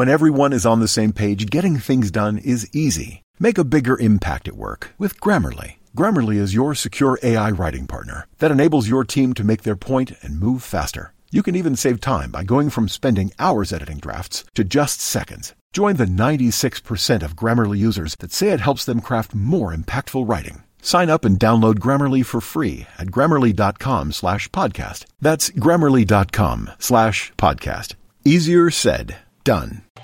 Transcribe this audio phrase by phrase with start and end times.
[0.00, 3.20] When everyone is on the same page, getting things done is easy.
[3.38, 5.74] Make a bigger impact at work with Grammarly.
[5.94, 10.12] Grammarly is your secure AI writing partner that enables your team to make their point
[10.22, 11.12] and move faster.
[11.30, 15.54] You can even save time by going from spending hours editing drafts to just seconds.
[15.74, 20.62] Join the 96% of Grammarly users that say it helps them craft more impactful writing.
[20.80, 25.04] Sign up and download Grammarly for free at grammarly.com slash podcast.
[25.20, 27.96] That's grammarly.com slash podcast.
[28.24, 29.16] Easier said,
[29.48, 30.00] done.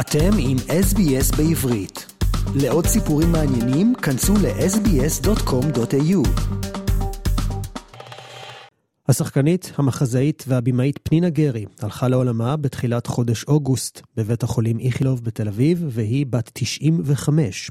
[0.00, 2.06] אתם עם SBS בעברית.
[2.54, 6.28] לעוד סיפורים מעניינים, כנסו ל-sbs.com.au.
[9.08, 15.84] השחקנית, המחזאית והבימאית פנינה גרי הלכה לעולמה בתחילת חודש אוגוסט בבית החולים איכילוב בתל אביב,
[15.88, 17.70] והיא בת 95.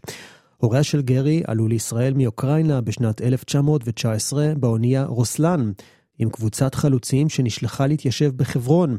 [0.58, 5.72] הוריה של גרי עלו לישראל מאוקראינה בשנת 1919 באונייה רוסלן,
[6.20, 8.98] עם קבוצת חלוצים שנשלחה להתיישב בחברון.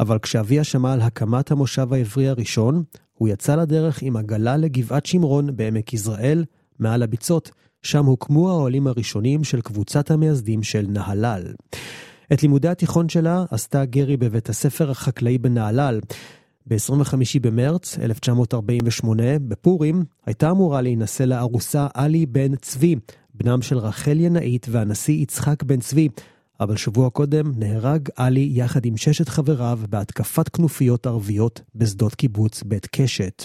[0.00, 2.82] אבל כשאביה שמע על הקמת המושב העברי הראשון,
[3.14, 6.44] הוא יצא לדרך עם עגלה לגבעת שמרון בעמק יזרעאל,
[6.78, 7.50] מעל הביצות,
[7.82, 11.42] שם הוקמו האוהלים הראשונים של קבוצת המייסדים של נהלל.
[12.32, 16.00] את לימודי התיכון שלה עשתה גרי בבית הספר החקלאי בנהלל.
[16.66, 22.96] ב-25 במרץ 1948, בפורים, הייתה אמורה להינשא לארוסה עלי בן צבי,
[23.34, 26.08] בנם של רחל ינאית והנשיא יצחק בן צבי,
[26.60, 32.86] אבל שבוע קודם נהרג עלי יחד עם ששת חבריו בהתקפת כנופיות ערביות בשדות קיבוץ בית
[32.86, 33.44] קשת.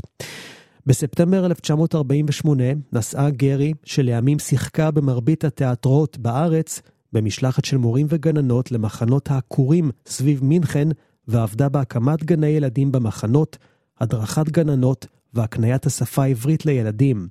[0.85, 2.63] בספטמבר 1948
[2.93, 6.81] נסעה גרי, שלימים שיחקה במרבית התיאטרות בארץ,
[7.13, 10.87] במשלחת של מורים וגננות למחנות העקורים סביב מינכן,
[11.27, 13.57] ועבדה בהקמת גני ילדים במחנות,
[13.99, 17.27] הדרכת גננות והקניית השפה העברית לילדים.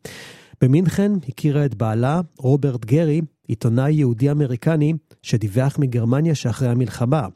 [0.61, 7.27] במינכן הכירה את בעלה, רוברט גרי, עיתונאי יהודי-אמריקני, שדיווח מגרמניה שאחרי המלחמה.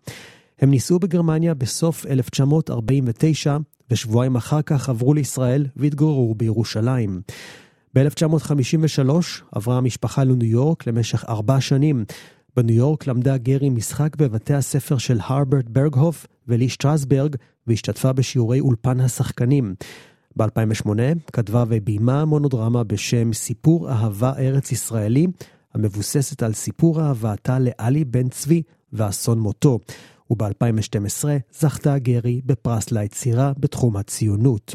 [0.61, 3.57] הם נישאו בגרמניה בסוף 1949,
[3.91, 7.21] ושבועיים אחר כך עברו לישראל והתגוררו בירושלים.
[7.95, 9.11] ב-1953
[9.53, 12.05] עברה המשפחה לניו יורק למשך ארבע שנים.
[12.57, 17.37] בניו יורק למדה גרי משחק בבתי הספר של הרברט ברגהוף ולי שטרסברג,
[17.67, 19.75] והשתתפה בשיעורי אולפן השחקנים.
[20.39, 20.91] ב-2008
[21.33, 25.27] כתבה וביימה מונודרמה בשם סיפור אהבה ארץ ישראלי,
[25.75, 28.63] המבוססת על סיפור אהבתה לאלי בן צבי
[28.93, 29.79] ואסון מותו.
[30.31, 31.25] וב-2012
[31.59, 34.75] זכתה גרי בפרס ליצירה בתחום הציונות.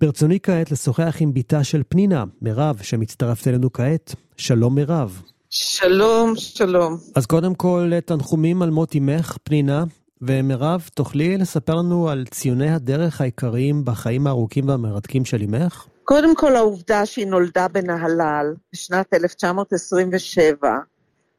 [0.00, 4.14] ברצוני כעת לשוחח עם בתה של פנינה, מירב, שמצטרפת אלינו כעת.
[4.36, 5.22] שלום מירב.
[5.50, 6.96] שלום, שלום.
[7.14, 9.84] אז קודם כל, תנחומים על מות אמך, פנינה,
[10.22, 15.86] ומירב, תוכלי לספר לנו על ציוני הדרך העיקריים בחיים הארוכים והמרתקים של אמך?
[16.04, 20.70] קודם כל העובדה שהיא נולדה בנהלל בשנת 1927,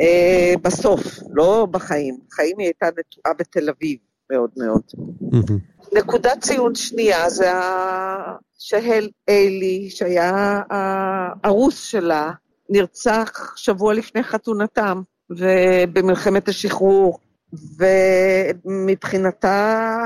[0.00, 2.18] אה, בסוף, לא בחיים.
[2.28, 3.98] בחיים היא הייתה נטועה בתל אביב
[4.30, 4.82] מאוד מאוד.
[5.92, 7.50] נקודת ציון שנייה זה
[8.58, 12.32] שהל אלי, שהיה הארוס שלה,
[12.68, 17.18] נרצח שבוע לפני חתונתם, ובמלחמת השחרור.
[18.64, 19.96] ומבחינתה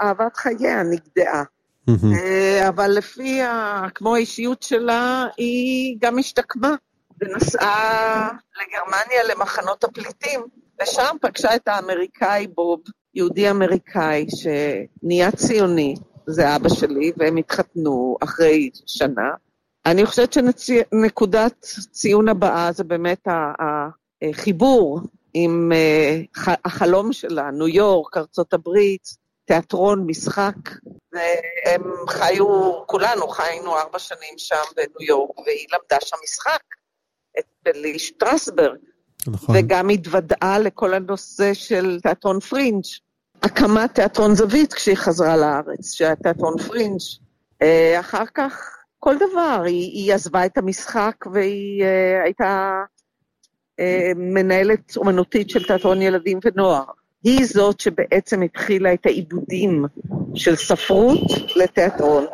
[0.00, 1.42] אהבת חייה נגדעה.
[1.90, 2.68] Mm-hmm.
[2.68, 3.86] אבל לפי, ה...
[3.94, 6.74] כמו האישיות שלה, היא גם השתקמה.
[7.20, 10.40] ונסעה לגרמניה למחנות הפליטים,
[10.82, 12.80] ושם פגשה את האמריקאי בוב,
[13.16, 15.94] יהודי אמריקאי שנהיה ציוני,
[16.26, 19.30] זה אבא שלי, והם התחתנו אחרי שנה.
[19.86, 23.26] אני חושבת שנקודת ציון הבאה זה באמת
[24.22, 25.00] החיבור
[25.34, 26.20] עם אה,
[26.64, 29.08] החלום שלה, ניו יורק, ארצות הברית,
[29.44, 30.56] תיאטרון, משחק,
[31.12, 32.46] והם חיו,
[32.86, 36.62] כולנו חיינו ארבע שנים שם בניו יורק, והיא למדה שם משחק,
[37.38, 38.78] אצל לי שטרסברג.
[39.26, 39.56] נכון.
[39.58, 42.84] וגם התוודעה לכל הנושא של תיאטרון פרינג',
[43.42, 47.00] הקמת תיאטרון זווית כשהיא חזרה לארץ, שהיה תיאטרון פרינג'.
[47.62, 52.82] אה, אחר כך, כל דבר, היא, היא עזבה את המשחק והיא uh, הייתה
[53.80, 53.84] uh,
[54.16, 56.84] מנהלת אומנותית של תיאטרון ילדים ונוער.
[57.24, 59.84] היא זאת שבעצם התחילה את העיבודים
[60.34, 61.20] של ספרות
[61.56, 62.26] לתיאטרון.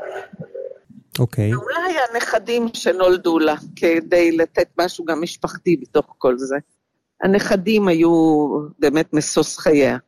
[1.18, 1.52] אוקיי.
[1.52, 1.56] Okay.
[1.56, 6.56] ואולי הנכדים שנולדו לה, כדי לתת משהו גם משפחתי בתוך כל זה.
[7.22, 8.46] הנכדים היו
[8.78, 9.98] באמת משוש חייה.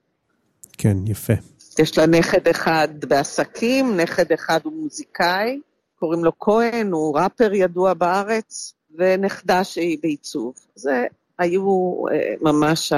[0.79, 1.33] כן, יפה.
[1.79, 5.61] יש לה נכד אחד בעסקים, נכד אחד הוא מוזיקאי,
[5.99, 10.55] קוראים לו כהן, הוא ראפר ידוע בארץ, ונכדה שהיא בעיצוב.
[10.75, 11.07] זה
[11.39, 12.93] היו אה, ממש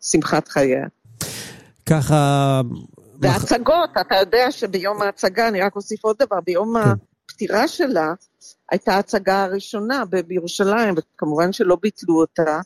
[0.00, 0.86] שמחת חייה.
[1.86, 2.60] ככה...
[3.20, 6.90] והצגות, אתה יודע שביום ההצגה, אני רק אוסיף עוד דבר, ביום כן.
[7.30, 8.12] הפטירה שלה,
[8.70, 12.60] הייתה ההצגה הראשונה בירושלים, וכמובן שלא ביטלו אותה,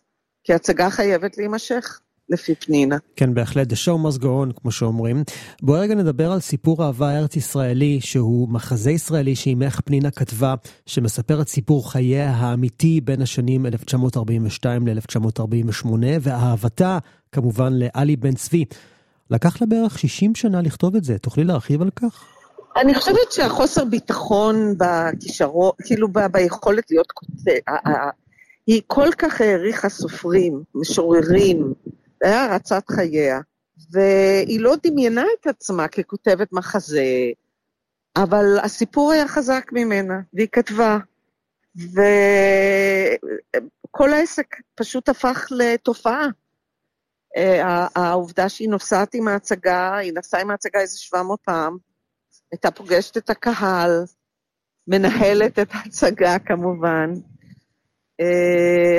[0.45, 2.01] כי ההצגה חייבת להימשך.
[2.29, 2.97] לפי פנינה.
[3.17, 5.25] כן, בהחלט, The show must go on, כמו שאומרים.
[5.63, 10.55] בואי רגע נדבר על סיפור אהבה ארץ-ישראלי, שהוא מחזה ישראלי שאימך פנינה כתבה,
[10.87, 15.89] שמספר את סיפור חייה האמיתי בין השנים 1942 ל-1948,
[16.21, 16.99] ואהבתה,
[17.33, 18.65] כמובן, לאלי בן צבי.
[19.31, 22.25] לקח לה בערך 60 שנה לכתוב את זה, תוכלי להרחיב על כך?
[22.77, 27.91] אני חושבת שהחוסר ביטחון בכישרון, כאילו ב- ביכולת להיות כותב,
[28.67, 31.73] היא כל כך העריכה סופרים, משוררים,
[32.25, 33.41] זה היה הרצת חייה,
[33.91, 37.05] והיא לא דמיינה את עצמה ככותבת מחזה,
[38.17, 40.99] אבל הסיפור היה חזק ממנה, והיא כתבה.
[43.87, 46.27] וכל העסק פשוט הפך לתופעה.
[47.37, 51.77] אה, העובדה שהיא נוסעת עם ההצגה, היא נסעה עם ההצגה איזה 700 פעם,
[52.53, 54.05] הייתה פוגשת את הקהל,
[54.87, 57.11] מנהלת את ההצגה כמובן,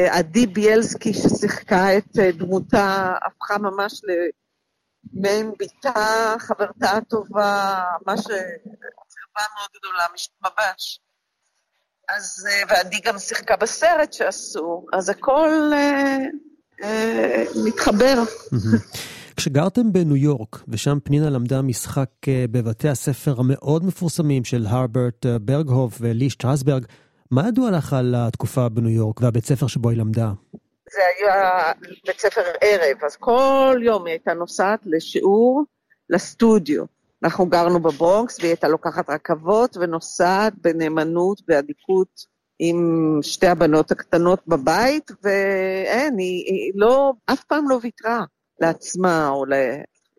[0.09, 4.01] עדי ביאלסקי ששיחקה את אה, דמותה, הפכה ממש
[5.13, 10.05] למעין בתה, חברתה הטובה, ממש קרבה מאוד גדולה,
[10.43, 10.99] ממש.
[12.09, 16.17] אז, אה, ועדי גם שיחקה בסרט שעשו, אז הכל אה,
[16.83, 18.23] אה, מתחבר.
[19.35, 22.09] כשגרתם בניו יורק, ושם פנינה למדה משחק
[22.51, 26.85] בבתי הספר המאוד מפורסמים של הרברט ברגהוף ולי שטרסברג,
[27.31, 30.31] מה ידוע לך על התקופה בניו יורק והבית ספר שבו היא למדה?
[30.91, 31.71] זה היה
[32.05, 35.63] בית ספר ערב, אז כל יום היא הייתה נוסעת לשיעור
[36.09, 36.83] לסטודיו.
[37.23, 45.11] אנחנו גרנו בברונקס, והיא הייתה לוקחת רכבות ונוסעת בנאמנות, באדיקות, עם שתי הבנות הקטנות בבית,
[45.23, 48.23] ואין, היא, היא לא, אף פעם לא ויתרה
[48.61, 49.53] לעצמה, או ל...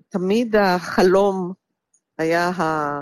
[0.08, 1.52] תמיד החלום
[2.18, 3.00] היה, ה...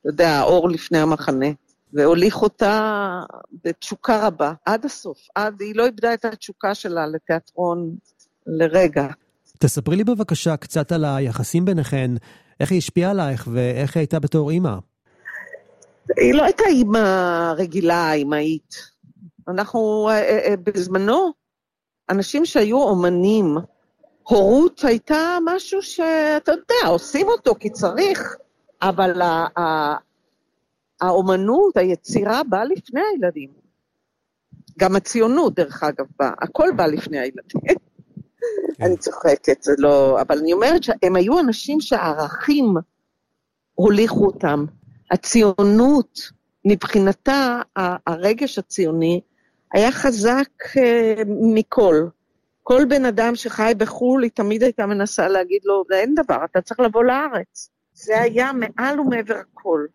[0.00, 1.46] אתה יודע, האור לפני המחנה.
[1.92, 3.20] והוליך אותה
[3.64, 5.18] בתשוקה רבה, עד הסוף.
[5.34, 7.96] עד, היא לא איבדה את התשוקה שלה לתיאטרון
[8.46, 9.06] לרגע.
[9.58, 12.10] תספרי לי בבקשה קצת על היחסים ביניכן,
[12.60, 14.74] איך היא השפיעה עלייך ואיך היא הייתה בתור אימא.
[16.16, 18.74] היא לא הייתה אימא רגילה, אימהית.
[19.48, 21.32] אנחנו, אה, אה, אה, בזמנו,
[22.10, 23.56] אנשים שהיו אומנים,
[24.22, 28.36] הורות הייתה משהו שאתה יודע, עושים אותו כי צריך,
[28.82, 29.22] אבל
[31.00, 33.50] האומנות, היצירה, באה לפני הילדים.
[34.78, 36.32] גם הציונות, דרך אגב, באה.
[36.38, 37.60] הכל בא לפני הילדים.
[37.68, 37.74] כן.
[38.80, 40.20] אני צוחקת, זה לא...
[40.20, 42.74] אבל אני אומרת שהם היו אנשים שהערכים
[43.74, 44.64] הוליכו אותם.
[45.10, 46.20] הציונות,
[46.64, 47.60] מבחינתה,
[48.06, 49.20] הרגש הציוני
[49.72, 51.24] היה חזק uh,
[51.54, 52.08] מכל.
[52.62, 56.80] כל בן אדם שחי בחו"ל, היא תמיד הייתה מנסה להגיד לו, אין דבר, אתה צריך
[56.80, 57.70] לבוא לארץ.
[57.92, 59.86] זה היה מעל ומעבר הכל.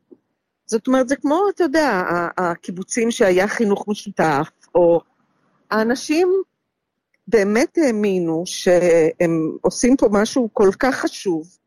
[0.73, 2.03] זאת אומרת, זה כמו, אתה יודע,
[2.37, 5.01] הקיבוצים שהיה חינוך משותף, או
[5.71, 6.27] האנשים
[7.27, 11.57] באמת האמינו שהם עושים פה משהו כל כך חשוב,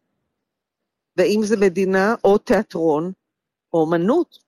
[1.17, 3.13] ואם זה מדינה או תיאטרון
[3.73, 4.39] או אמנות,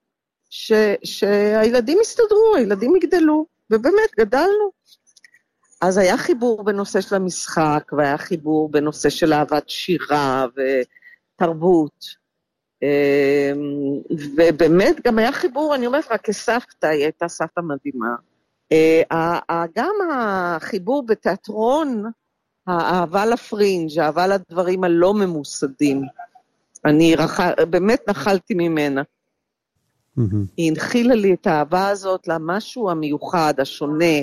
[0.51, 0.73] ש,
[1.05, 4.71] שהילדים יסתדרו, הילדים יגדלו, ובאמת, גדלנו.
[5.81, 12.28] אז היה חיבור בנושא של המשחק, והיה חיבור בנושא של אהבת שירה ותרבות.
[12.83, 14.01] אמ,
[14.37, 18.15] ובאמת גם היה חיבור, אני אומרת לך, כסבתא, היא הייתה סבתא מדהימה.
[18.73, 22.05] אה, גם החיבור בתיאטרון,
[22.67, 26.03] האהבה לפרינג', האהבה לדברים הלא ממוסדים,
[26.85, 27.41] אני רח...
[27.71, 29.03] באמת נחלתי ממנה.
[30.57, 34.15] היא הנחילה לי את האהבה הזאת למשהו המיוחד, השונה,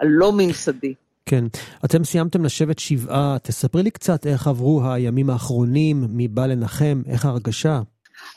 [0.00, 0.94] הלא ממסדי.
[1.26, 1.44] כן.
[1.84, 7.24] אתם סיימתם לשבת שבעה, תספרי לי קצת איך עברו הימים האחרונים, מי בא לנחם, איך
[7.24, 7.80] ההרגשה?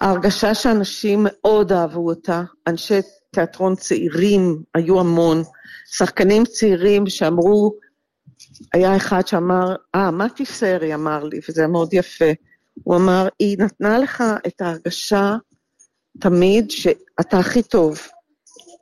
[0.01, 3.00] ההרגשה שאנשים מאוד אהבו אותה, אנשי
[3.31, 5.43] תיאטרון צעירים היו המון,
[5.91, 7.74] שחקנים צעירים שאמרו,
[8.74, 12.31] היה אחד שאמר, אה, מתי סרי אמר לי, וזה היה מאוד יפה.
[12.84, 15.36] הוא אמר, היא נתנה לך את ההרגשה
[16.19, 18.00] תמיד שאתה הכי טוב.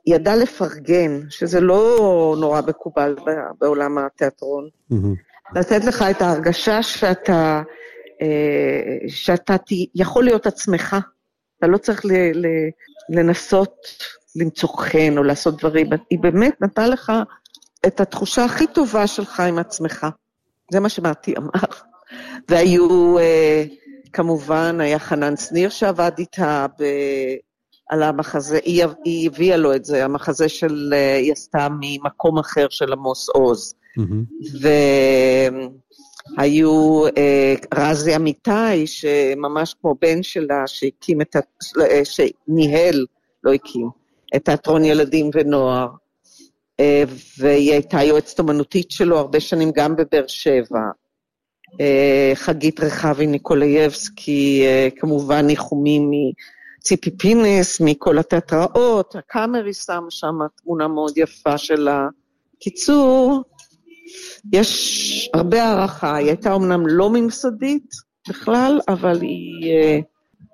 [0.08, 3.16] ידעה לפרגן, שזה לא נורא מקובל
[3.60, 4.68] בעולם התיאטרון.
[4.92, 5.56] Mm-hmm.
[5.58, 7.62] לתת לך את ההרגשה שאתה,
[8.22, 9.56] אה, שאתה
[9.94, 10.96] יכול להיות עצמך.
[11.58, 12.46] אתה לא צריך ל, ל,
[13.08, 13.74] לנסות
[14.36, 15.86] למצוא חן או לעשות דברים.
[16.10, 17.12] היא באמת נתנה לך
[17.86, 20.06] את התחושה הכי טובה שלך עם עצמך.
[20.72, 21.50] זה מה שמעתי אמר.
[22.48, 23.64] והיו, אה,
[24.12, 26.84] כמובן, היה חנן שניר שעבד איתה ב...
[27.88, 32.66] על המחזה, היא, היא הביאה לו את זה, המחזה של, אה, היא עשתה ממקום אחר
[32.70, 33.74] של עמוס עוז.
[33.98, 34.62] Mm-hmm.
[36.36, 41.36] והיו אה, רזי אמיתי, שממש כמו בן שלה, שהקים את.
[41.80, 43.06] אה, שניהל,
[43.44, 43.88] לא הקים,
[44.36, 45.88] את תיאטרון ילדים ונוער.
[46.80, 47.02] אה,
[47.38, 50.80] והיא הייתה יועצת אמנותית שלו הרבה שנים גם בבאר שבע.
[51.80, 56.10] אה, חגית רחבי ניקולייבסקי, אה, כמובן ניחומים
[56.88, 62.08] מציפי פינס, מכל התיאטראות, הקאמרי שם שם תמונה מאוד יפה שלה.
[62.60, 63.42] קיצור,
[64.52, 67.94] יש הרבה הערכה, היא הייתה אמנם לא ממסדית
[68.28, 70.02] בכלל, אבל היא...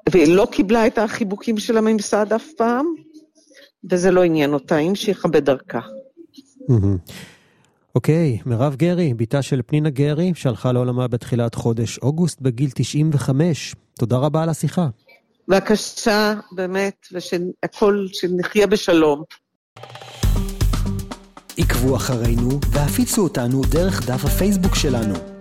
[0.08, 2.86] והיא לא קיבלה את החיבוקים של הממסד אף פעם,
[3.90, 5.80] וזה לא עניין אותה, היא המשיכה בדרכה.
[7.94, 13.74] אוקיי, okay, מירב גרי, בתה של פנינה גרי, שהלכה לעולמה בתחילת חודש אוגוסט בגיל 95.
[13.98, 14.88] תודה רבה על השיחה.
[15.48, 19.22] בבקשה, באמת, ושהכול, שנחיה בשלום.
[21.58, 25.33] עקבו אחרינו והפיצו אותנו דרך דף הפייסבוק שלנו.